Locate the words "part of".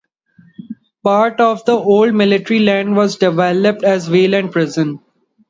1.03-1.63